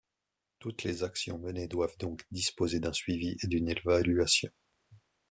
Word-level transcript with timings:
Toutes 0.57 0.81
les 0.81 1.03
actions 1.03 1.37
menées 1.37 1.67
doivent 1.67 1.95
donc 1.99 2.23
disposer 2.31 2.79
d’un 2.79 2.91
suivi 2.91 3.37
et 3.43 3.47
d’une 3.47 3.69
évaluation. 3.69 4.49